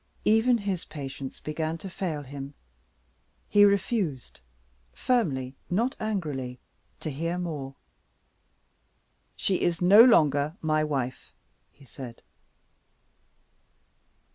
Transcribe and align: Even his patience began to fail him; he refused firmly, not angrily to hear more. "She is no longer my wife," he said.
Even 0.25 0.57
his 0.57 0.83
patience 0.83 1.39
began 1.39 1.77
to 1.77 1.87
fail 1.87 2.23
him; 2.23 2.55
he 3.47 3.63
refused 3.63 4.39
firmly, 4.93 5.53
not 5.69 5.95
angrily 5.99 6.57
to 7.01 7.11
hear 7.11 7.37
more. 7.37 7.75
"She 9.35 9.61
is 9.61 9.79
no 9.79 10.03
longer 10.03 10.55
my 10.59 10.83
wife," 10.83 11.31
he 11.71 11.85
said. 11.85 12.23